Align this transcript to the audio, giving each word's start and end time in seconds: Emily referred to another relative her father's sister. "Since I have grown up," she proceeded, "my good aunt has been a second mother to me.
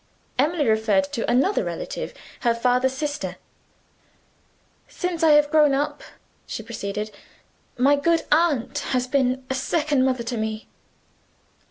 Emily 0.39 0.67
referred 0.67 1.03
to 1.13 1.29
another 1.29 1.63
relative 1.63 2.11
her 2.39 2.55
father's 2.55 2.93
sister. 2.97 3.35
"Since 4.87 5.21
I 5.21 5.33
have 5.33 5.51
grown 5.51 5.75
up," 5.75 6.01
she 6.47 6.63
proceeded, 6.63 7.11
"my 7.77 7.97
good 7.97 8.23
aunt 8.31 8.79
has 8.97 9.05
been 9.05 9.45
a 9.51 9.53
second 9.53 10.03
mother 10.03 10.23
to 10.23 10.37
me. 10.37 10.67